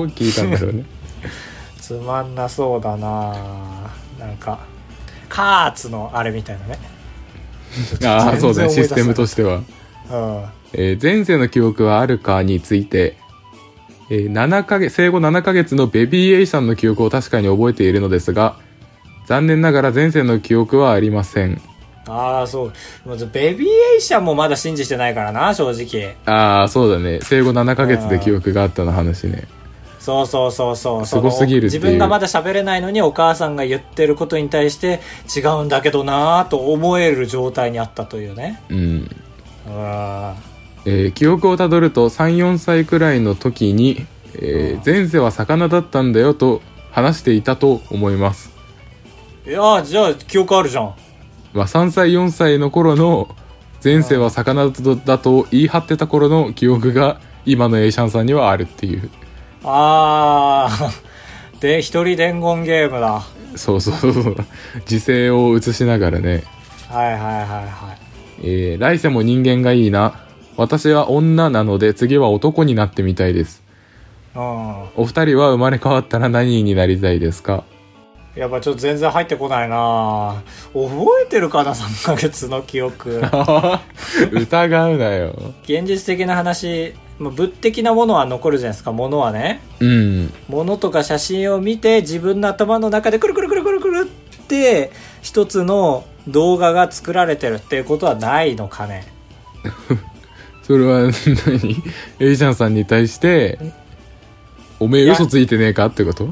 [0.07, 0.85] 聞いたんだろうね
[1.81, 3.35] つまんなそうだな
[4.17, 4.59] なんか、
[5.27, 6.79] カーツのあれみたいなね。
[8.05, 9.63] ああそうだねシステムとししては、て
[10.11, 13.15] うんえー前世の記憶はあるかについて、
[14.09, 18.57] えー7ヶ月生後7ヶ月のベビー A さんの記憶を確かに覚えているのですが
[19.27, 21.61] 残念ながら前世の記憶はありません。
[22.07, 22.73] ああそう。
[23.05, 26.15] まずベビーエイシャンもまだ信じてないからな正直。
[26.25, 27.19] ああそうだね。
[27.21, 29.47] 生後7ヶ月で記憶があったの話ね。
[29.99, 31.05] そうそうそうそう。
[31.05, 35.01] すごすぎる自分がまだ喋れないのにお母さんが言ってることに対して
[35.35, 38.63] 違うんだけどなぁと思える状態にあったというね。
[38.69, 38.77] うん。
[39.67, 40.33] うん
[40.85, 46.61] えー記憶をたどると34歳くらいの時に、えー前世は魚だったんだよと
[46.91, 48.51] 話していたと思います、
[49.45, 50.93] いやーじゃあ記憶あるじゃん。
[51.53, 53.35] まあ、3歳4歳の頃の
[53.83, 54.69] 前世は魚
[55.05, 59.09] だと言い張ってた頃の記憶が今のエイシャンさんにはあるっていう。
[59.63, 60.91] ああ
[61.59, 63.23] で一人伝言ゲームだ。
[63.55, 64.35] そうそうそう
[64.85, 66.43] 時勢を映しながらね、
[66.87, 67.95] はいはいはいは
[68.41, 70.13] えー来世も人間がいいな
[70.59, 73.63] 私は女なので次は男になってみたいです。
[74.35, 77.63] お二人は生まれ変わったら何になりたいですか？
[78.35, 80.43] やっぱちょっと全然入ってこないな。
[80.73, 83.21] 覚えてるかな3ヶ月の記憶。
[84.31, 85.33] 疑うなよ。
[85.63, 88.91] 現実的な話まあ物的なものは残るじゃないですか。
[88.91, 89.61] ものはね。
[89.79, 90.33] うん。
[90.49, 94.91] ものとか写真を見て自分の頭の中でくるくるくるくるくるって
[95.21, 99.07] 一つの動画が作られてるっていうことはないのかね
[100.69, 101.11] それは何？
[102.19, 103.57] エイジャンさんに対して
[104.79, 105.87] おめえ嘘ついてねえか？
[105.87, 106.25] ってこと？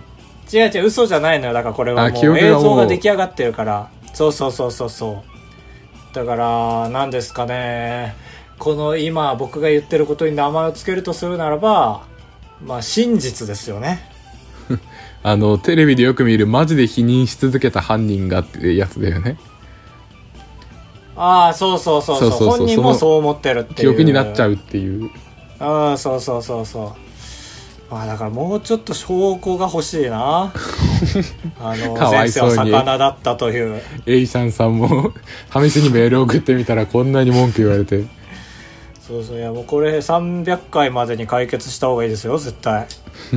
[0.53, 1.53] 違う違う嘘じゃないのよ。
[1.53, 3.89] だからこれはあもう映像が出来上がってるから。
[4.13, 5.23] そうそうそうそうそ
[6.11, 6.15] う。
[6.15, 8.15] だから何ですかね。
[8.59, 12.03] この今僕が言ってることに名前を付けるとするならば
[12.63, 14.07] まあ真実ですよね。
[15.23, 19.39] あのテレビでよく見るマジで否認し続けた犯人がってやつだよね
[21.17, 22.29] ああそうそうそうそう。
[22.31, 22.57] そうそうそう。
[22.59, 23.75] 本人もそう思ってるっていう。
[23.75, 25.09] 記憶になっちゃうっていう。
[25.59, 26.95] ああそうそうそうそ
[27.89, 27.93] う。
[27.93, 30.53] まあだからもうちょっと証拠が欲しいな。
[31.59, 32.57] あのかわいそうに。
[32.57, 33.81] は魚だったという。
[34.05, 35.13] エイシャンさんも
[35.51, 38.03] 試しにメール送ってみたらこんなに文句言われて。
[39.07, 42.87] そうそういやもうこれ300回までに解決した方がいいですよ絶対。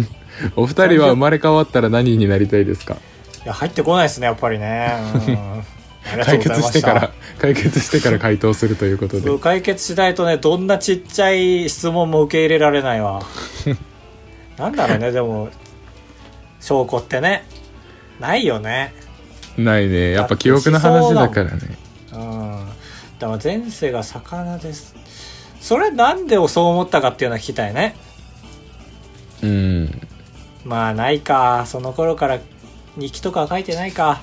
[0.56, 2.94] お二人は生まれ変わったら何になりたいですか？
[2.94, 2.96] い
[3.46, 4.92] や入ってこないですねやっぱりね。
[5.28, 5.62] うん
[6.24, 9.38] 解決してから解決してから回答するということで。
[9.38, 13.22] 解決しないとねどんなちっちゃい質問も受け入れられないわ。
[14.58, 15.48] なんだろうねでも
[16.60, 17.44] 証拠ってね。
[18.18, 18.94] ないよね。
[19.56, 20.12] ないね。
[20.12, 21.78] やっぱ記憶の話だからね。
[22.12, 22.68] うん。
[23.18, 24.94] だから前世が魚です。
[25.60, 27.96] それなんでそう思ったかっていうのは聞きたいね。
[29.42, 30.00] うん。
[30.64, 31.64] まあないか。
[31.66, 32.38] その頃から
[32.96, 34.22] 日記とかは書いてないか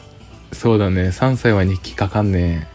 [0.51, 1.09] そうだね。
[1.09, 2.67] 3歳は日記書かんね。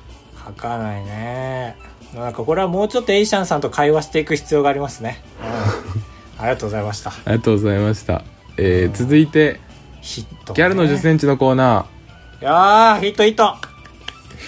[0.44, 1.76] 書かないね。
[2.14, 7.10] なんかこれはもうちょっとエイシャンさんと会話していく必要がありますね、うん、 ありがとうございました。
[7.10, 8.22] ありがとうございました、
[8.58, 9.60] えー続いて
[10.02, 11.86] ヒット、ね、ギャルの10センチのコーナ
[12.40, 13.56] いやーヒットヒット。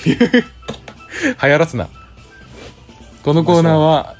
[0.05, 0.45] ー
[1.43, 1.89] 流行らすな。
[3.23, 4.15] このコーナーは、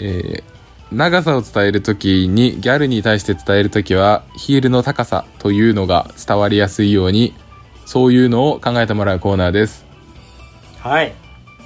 [0.00, 0.50] えー
[0.92, 7.32] 長さを伝えるときにギャルに対して伝えるときはヒールの高さというのが伝わりやすいように
[7.90, 9.84] そういうのを考えてもらうコーナーです。
[10.78, 11.12] はい。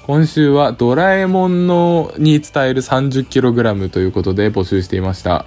[0.04, 5.44] 今週はドラえもんのに伝える 30kg ということで募集していました。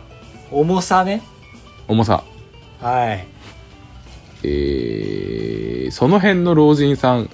[0.51, 1.23] 重さね。
[1.87, 2.23] 重さ。
[2.79, 3.25] はい。
[4.43, 7.29] えー、その辺の老人さん。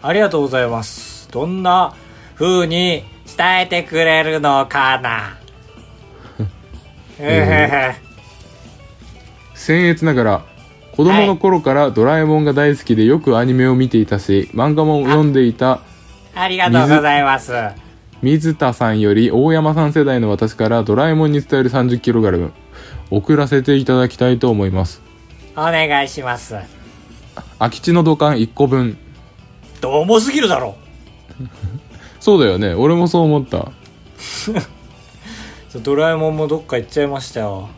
[0.00, 1.28] ありがとうございます。
[1.30, 1.94] どんな
[2.36, 3.04] 風に
[3.36, 5.36] 伝えてくれるのかな。
[7.20, 8.00] え
[9.54, 10.47] 僭越ながら
[10.98, 17.52] 子供の頃からドラえもんが大好きでよくアニメを見ていたし漫画も読んでいたー、ありがとうございます。
[18.20, 22.50] 水田さんより大山さん世代の私からドラえもんに伝える 30kg
[23.12, 25.00] 送らせていただきたいと思います。
[25.52, 26.56] お願いします。
[27.60, 28.98] 空き地の土管1個分。
[29.80, 30.76] 重すぎるだろ。
[32.18, 32.74] そうだよね。
[32.74, 33.70] 俺もそう思った。
[35.80, 37.68] ドラえもんもどっか行っちゃいましたよ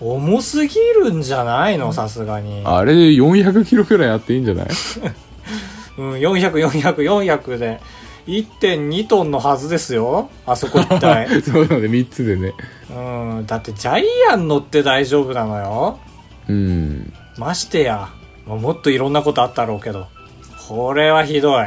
[0.00, 1.92] 重すぎるんじゃないの？
[1.92, 2.62] さすがに。
[2.64, 4.66] あれで 400kg くらいあっていいんじゃない？
[5.98, 7.80] うん400400400で。
[8.26, 10.30] 1.2トンのはずですよ。
[10.46, 12.52] あそこ一体 そうだね3つでね。
[12.90, 15.98] うんだってジャイアン乗って大丈夫なのよ。
[16.48, 17.12] うん。
[17.38, 18.08] ましてや
[18.46, 20.06] まあもっといろんなことあったろうけど。
[20.68, 21.64] これはひどい。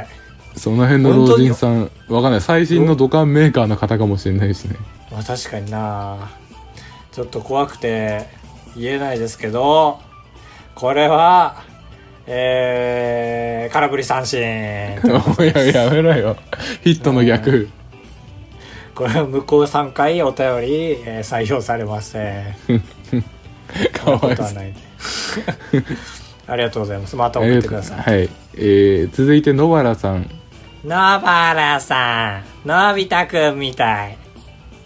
[0.56, 2.42] その辺の老人さんわかんない。
[2.42, 4.76] 最新の土管メーカーの方かもしれないしね。
[5.12, 6.18] まあ確かにな
[7.14, 8.28] ちょっと怖くて
[8.76, 10.00] 言えないですけど
[10.76, 11.64] これは
[12.26, 14.40] えー、空振り三振。
[14.40, 16.38] いややめろよ
[16.82, 17.68] ヒットの逆
[18.96, 20.74] これ向こう3回お便り、
[21.06, 22.56] えー採用されません。
[23.92, 24.38] かわいい。
[26.48, 27.16] ありがとうございます。
[27.16, 27.98] また送ってください。
[28.00, 30.30] はいえー、続いて野原さん
[30.86, 34.18] 野原さん、のび太くんみたい。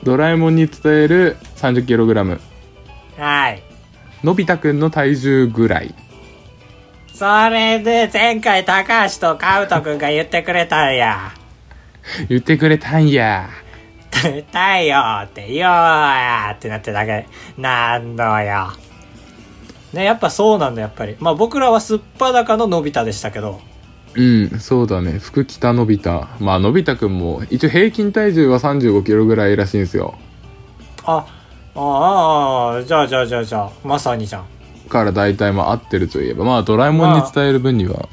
[0.04, 2.40] ドラえもんに伝える 30kg
[3.18, 3.64] はい。
[4.24, 5.94] のび太くんの体重ぐらい
[7.14, 11.34] それで前回高橋とカウトくんが言ってくれたんや。
[12.30, 13.50] 言ってくれたんや
[14.14, 18.68] 食べたいよって言おうやってなってだけなんのよ。
[19.94, 21.16] ね、やっぱそうなんだ、やっぱり。
[21.20, 23.62] まあ僕らはすっぱだかののび太でしたけど。
[24.18, 30.16] うんそうだね福北のび太まあのび太くんも一応平均体重は 35kg ぐらいらしいんですよ
[31.08, 31.26] あ、
[31.76, 34.46] ああ、じゃあじゃあじゃあじゃあ、まさにじゃん。
[34.90, 38.10] から大体まあ合ってるといえばまあドラえもんに伝える分には、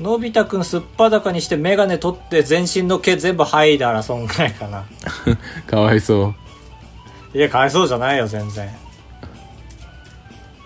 [0.00, 4.84] のび太くんすっぱだかにしてメガネ取って全身の毛全部剥いだらそんぐらいかな。
[5.66, 6.34] かわいそ
[7.34, 8.68] ういや、かわいそうじゃないよ、全然。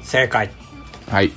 [0.02, 0.50] 正解。
[1.10, 1.32] はい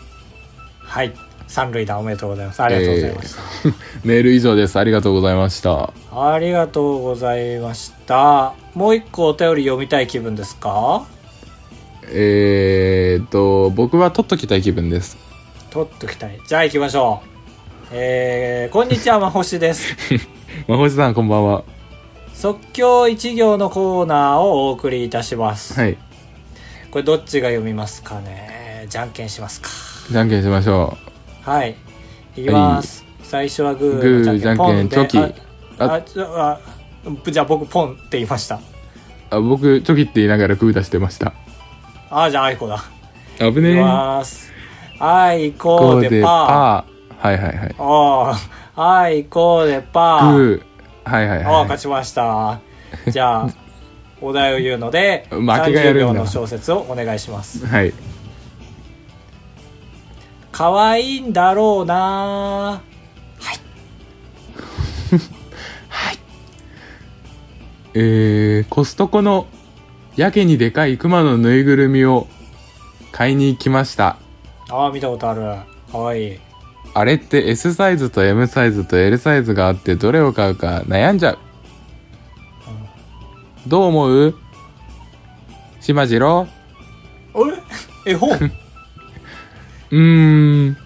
[0.79, 1.13] はい。
[1.51, 2.61] 三塁打おめでとうございます。
[2.63, 3.41] ありがとうございました。
[3.41, 3.73] えー
[4.07, 8.53] メール以上ですありがとうございましたありがとうございました。
[8.73, 11.03] もう一個お便り読みたい気分ですか？
[12.13, 15.17] えーっと僕は取っときたい気分です
[15.69, 16.39] 取っときたい。
[16.47, 17.27] じゃあ行きましょう。
[17.91, 19.95] えー、こんにちは、まほしです。
[20.67, 21.63] まほしさんこんばんは
[22.33, 25.79] 即興一行のコーナーをお送りいたします。
[25.79, 25.97] はい
[26.89, 28.85] これどっちが読みますかね？
[28.89, 29.69] じゃんけんしますか。
[30.11, 30.97] じゃんけんしましょ
[31.41, 31.75] はい。
[32.35, 33.05] いきます。
[33.23, 35.31] 最初はグーグーじゃんけんチョキあ
[35.79, 36.01] ああ
[37.31, 38.55] じゃあ僕ポンって言いました。
[38.55, 38.59] う
[39.31, 41.33] あ僕チョキって言いながらグー出してました
[42.09, 42.83] あ、じゃああいこだ。
[43.39, 44.51] 危ねえいきます。
[44.99, 47.83] あいこうでパパーはいはいはいー。
[47.83, 48.37] あ
[48.75, 50.35] あ、あいこうでパー。
[50.35, 52.59] グーはいはいああ、はい勝ちました。
[53.07, 53.49] じゃあ、
[54.19, 57.65] お題を言うので、負けがやるんだ30秒の小説をお願いします。
[57.65, 57.93] はい
[60.51, 62.81] 可愛いんだろうな。
[67.93, 69.47] えー、コストコの
[70.15, 72.27] やけにでかいクマのぬいぐるみを
[73.11, 74.17] 買いに行きました。
[74.69, 75.41] ああ、見たことある。
[75.91, 76.39] 可愛い。
[76.93, 81.37] あれって S サイズと M サイズと L サイズがあってどれを買うか悩んじゃう。
[83.67, 84.35] どう思う？
[85.79, 86.47] しまじろ
[88.05, 88.51] え絵本？
[89.91, 90.77] うーん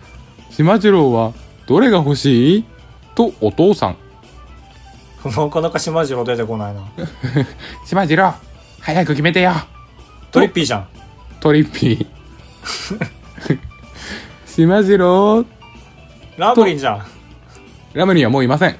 [0.51, 1.33] しまじろうは
[1.67, 2.65] どれが欲しい？
[3.15, 3.97] とお父さん
[5.25, 6.81] なかなか島次郎出てこないな。
[7.85, 8.33] しまじろう
[8.81, 9.53] 早く決めてよ
[10.31, 10.87] トリッピーじゃん。
[11.39, 12.07] トリッピー
[14.45, 15.45] しまじろう
[16.39, 17.05] ラブリンじゃん。
[17.93, 18.75] ラムリンはもういません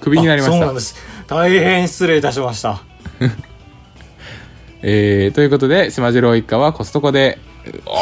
[0.00, 0.96] クビになりましたあそうなんです。
[1.26, 2.80] 大変失礼いたしました。
[4.82, 7.38] えー、ということで、しまじろう一家はコストコで、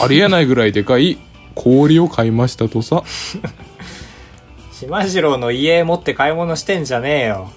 [0.02, 1.18] ありえないぐらいでかい
[1.56, 3.02] 氷を買いましたとさ。
[4.72, 7.50] 島次郎の家持って買い物してんじゃねえよ。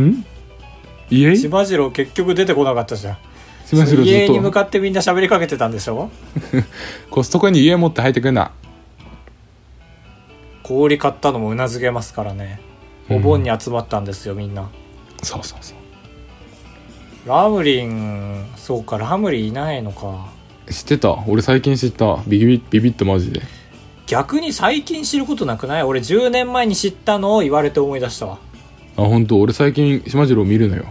[0.00, 0.24] ん？
[1.10, 1.34] 家？
[1.36, 3.18] し島次郎結局出てこなかったじゃん。
[3.72, 6.10] まじろうず家に向かってみんな喋りかけてたんでしょ？
[7.10, 8.52] コストコに家持って入ってくんな。
[10.62, 12.60] 氷買ったのもうなずけますからね。
[13.08, 14.68] お盆に集まったんですよ、みんな。
[15.22, 17.28] そうそうそう。
[17.28, 20.26] ラムリン、そうか、ラムリンいないのか。
[20.70, 21.24] 知ってた？
[21.26, 22.22] 俺最近知った。
[22.26, 23.42] ビビビビッとマジで。
[24.06, 25.82] 逆に最近知ることなくない？
[25.82, 28.38] 俺10年前に知ったのを言われて思い出したわ。
[28.96, 29.40] あ、本当？
[29.40, 30.84] 俺最近しまじろう見るのよ。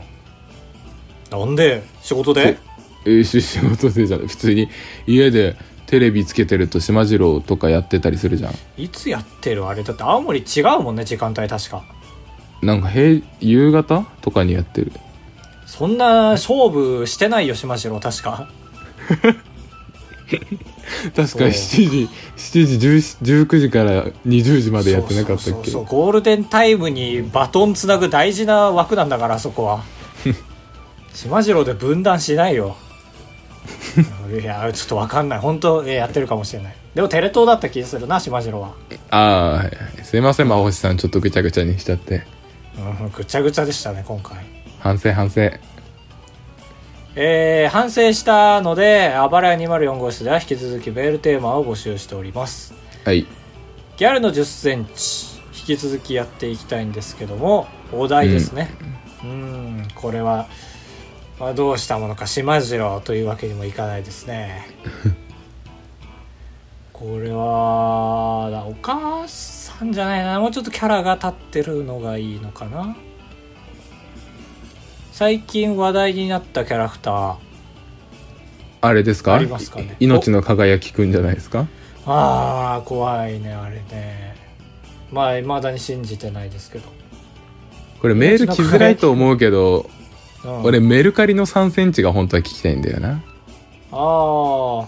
[1.31, 1.83] なんで？
[2.01, 2.57] 仕事で？
[3.05, 4.27] えー、し 仕事でじゃない。
[4.27, 4.69] 普通に
[5.07, 8.53] 家でテレビつけてるとしまじろうとかやってたりするじゃん。
[8.77, 9.65] いつやってる？
[9.67, 11.83] あれだって青森違うもんね、時間帯確か。
[12.61, 14.91] なんか平、夕方とかにやってる。
[15.65, 18.49] そんな勝負してないよ、島次郎、確か。
[21.15, 25.71] 確かそう7時、7時10 19時から20時までやってなかったっけ？
[25.71, 29.83] そうゴールデンタイムにバトンつなぐ大事な枠なんだから、あそこは。
[31.13, 32.75] 島次郎で分断しないよ。
[34.31, 35.39] いや、ちょっとわかんない。
[35.39, 36.75] 本当えやってるかもしれない。
[36.93, 38.69] でもテレ東だった気がするな、島次郎は。
[39.09, 39.71] ああ、はいはい。
[40.03, 40.97] すいません、まほしさん。
[40.97, 42.23] ちょっとぐちゃぐちゃにしちゃって。
[42.77, 44.37] うん、ぐちゃぐちゃでしたね、今回。
[44.79, 45.41] 反省反省。
[47.21, 52.73] えー、反省したので、あばらや204号室では引き続きメールテーマを募集しております。
[53.03, 53.27] はい。
[53.97, 58.69] ギャルの10センチ、引き続きやっていきたいんですけども、お題ですね。
[59.21, 60.47] うーん、これは、
[61.41, 64.69] まあ、どうしたものか、島次郎というわけにもいかないですね。
[66.93, 72.95] これはだお母さんじゃないなもうちょっとキャラが立ってるのがいいのかな
[75.19, 77.35] 最近話題になったキャラクター。
[78.79, 79.33] あれですか？
[79.33, 79.97] ありますかね。
[79.99, 81.67] い命の輝きくんじゃないですか？
[82.05, 84.37] あー怖いねあれね。
[85.11, 86.87] まあ未だに信じてないですけど、
[88.01, 89.89] これメール来づらいと思うけど、
[90.45, 93.21] うん、俺メルカリの3センチが本当は聞きたいんだよな。
[93.91, 94.87] あ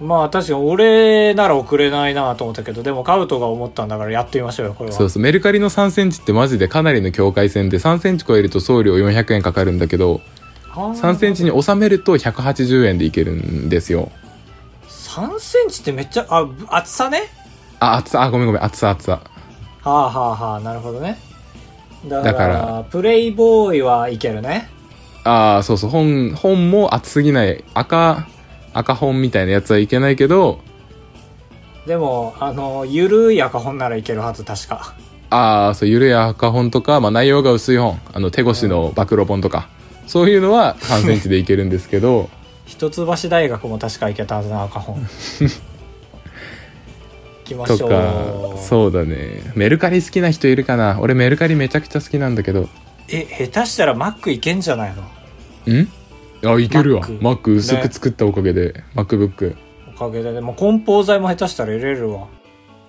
[0.00, 10.20] まあ確かに俺なら送れないなと思ったけどでもカウトが思ったんだからやってみましょうよこれはそうそう、メルカリの3センチってマジでかなりの境界線で3センチ超えると送料400円かかるんだけど、
[10.74, 14.10] 3センチに収めると180円でいけるんですよ。
[14.86, 17.22] 3センチってめっちゃあぶ厚さね？
[17.80, 19.12] あ、厚さ、あ、ごめんごめん、厚さ厚さ。
[19.12, 19.20] は
[19.84, 21.16] あはあはあなるほどね
[22.06, 24.68] だからだからプレイボーイはいけるね
[25.24, 27.64] ああ、そうそう、本、本も厚すぎない。
[27.72, 28.28] 赤、
[28.78, 30.60] 赤本みたいなやつはいけないけど、
[31.86, 34.94] でもあのゆるい赤本ならいけるはず確か。
[35.30, 39.68] ああ、そう、ゆるや赤本とか、まあ内容が薄い本、あの、手越しの暴露本とか、
[40.06, 42.28] そういうのは3センチでいけるんですけど、
[42.66, 45.00] 一橋大学も確かいけたはずな赤本。
[45.46, 45.50] 行
[47.44, 47.78] きましょう。
[47.78, 49.52] とか、そうだね。
[49.54, 50.98] メルカリ好きな人いるかな。
[51.00, 52.68] 俺メルカリめちゃくちゃ好きなんだけど。
[53.08, 54.94] え下手したらマックいけんじゃない
[55.66, 55.72] の？
[55.72, 55.88] ん？
[56.44, 57.08] あ、いけるわ。
[57.20, 59.56] マック薄く作ったおかげで、MacBook。
[59.94, 62.26] おかげででも梱包材も下手したら入れるわ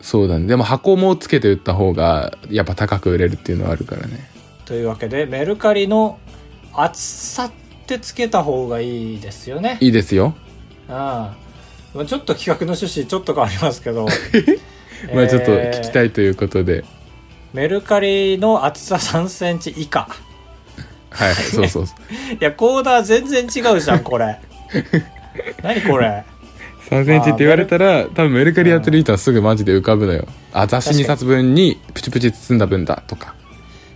[0.02, 0.48] そうだね。
[0.48, 4.30] でも箱もつけて売った方が、やっぱ高く売れるっていうのはあるからね。
[4.66, 6.20] というわけでメルカリの
[6.74, 7.52] 厚さっ
[7.88, 10.36] てつけた方がいいですよねいいですよ。
[10.89, 11.38] ああ
[11.95, 14.06] まあちょっと企画の趣旨ちょっと変わりますけど
[15.16, 16.84] まあちょっとえー聞きたいということで。
[17.54, 20.10] メルカリの厚さ3センチ以下
[21.18, 22.34] はい、そうそうそう。
[22.34, 24.39] いやコーダー全然違うじゃんこれ
[25.63, 26.24] 何これ
[26.89, 30.26] ？3センチって言われたら、多分メルカリやってる人はすぐマジで浮かぶのよ。
[30.53, 33.36] あ、雑誌2冊分にプチプチ包んだ分だとか。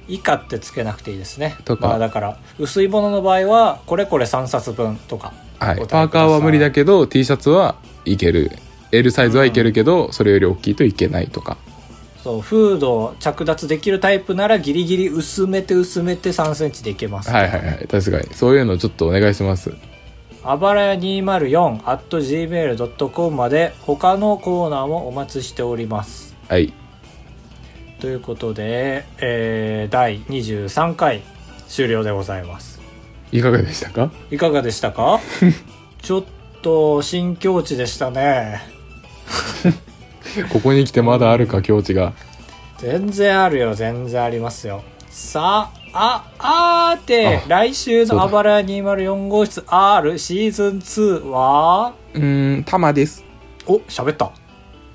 [0.08, 5.78] 以下ってつけなくていいですねとかまあだから薄いものの場合はこれこれ3冊分とかはい。
[5.88, 8.52] パーカーは無理だけど、T シャツはいける。
[8.92, 11.56] L サイズはいけるけど、それより大きいといけないとか。
[12.24, 17.88] そうフード着脱できるタイプならギリギリ薄めて薄めて3センチでいけますはいはいはい。
[17.88, 18.26] 確かに。
[18.36, 19.72] そういうのちょっとお願いします。
[20.44, 26.74] あばらや204 at gmail.com まで他のコーナーもお待ちしておりますはい。
[28.00, 31.22] ということで、えー第23回
[31.68, 32.82] 終了でございます
[33.32, 34.12] いかがでしたか？
[34.32, 35.20] いかがでしたか？
[36.02, 36.24] ちょっ
[36.64, 38.62] と新境地でしたね
[40.52, 42.14] ここに来てまだあるか、境地が。
[42.78, 51.94] 全然あるよ全然ありますよさあああーてあ来週のあばらや204号室 R シーズン2は？
[52.16, 53.24] うーん、たまです。
[53.68, 54.32] お喋った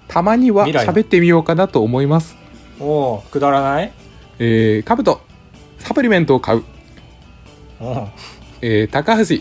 [0.09, 2.35] たまには未来の喋ってみようかなと思います。
[2.81, 3.93] おうくだらない？
[4.41, 5.21] えー、カブト、
[5.79, 6.65] サプリメントを買う。
[7.81, 8.07] うん
[8.63, 9.37] えー、高橋、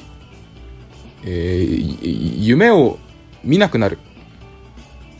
[1.24, 3.00] えー、い夢を
[3.44, 3.98] 見なくなる。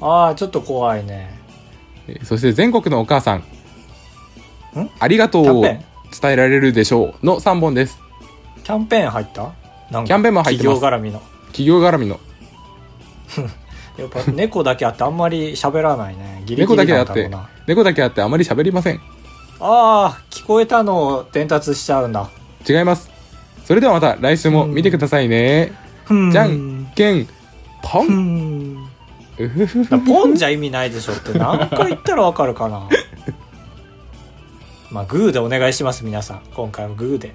[0.08, 1.40] ああちょっと怖いね
[2.08, 3.44] えーそして全国のお母さん、ん？
[5.00, 5.80] ありがとうを伝
[6.24, 7.98] えられるでしょうの3本です。
[8.64, 9.42] キャンペーン入った？
[9.92, 12.20] なんかキャンペーンも入ってます企業絡みの企業絡みの。
[13.98, 18.96] やっぱ猫だけあってあんまり喋らないねギリギ猫リだけあってなんだろうな、猫だけあってあまり喋りません。
[19.60, 22.30] ああ聞こえたのを伝達しちゃうんだ
[22.70, 23.10] 違います。
[23.64, 25.72] それではまた来週も見てくださいね。
[26.04, 27.28] ふじゃんけん、
[27.82, 28.74] ポふン。
[28.74, 28.75] んうふ
[29.90, 32.90] だポンじゃ意味ないでしょって何回言ったらわかるかな。
[34.92, 36.42] まあグーでお願いします皆さん。
[36.56, 37.34] 今回はグーで。